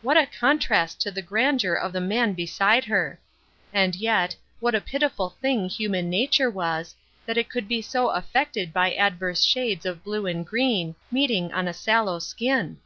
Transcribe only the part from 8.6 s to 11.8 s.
by adverse shades of blue and green, meeting on a